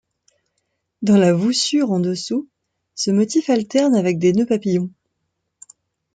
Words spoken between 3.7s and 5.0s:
avec des nœuds papillon.